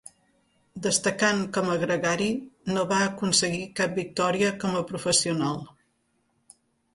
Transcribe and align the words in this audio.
Destacant 0.85 1.43
com 1.57 1.69
a 1.73 1.75
gregari, 1.83 2.29
no 2.77 2.85
va 2.93 2.97
aconseguir 3.09 3.61
cap 3.81 3.93
victòria 4.01 4.51
com 4.65 4.79
a 4.81 4.83
professional. 4.93 5.63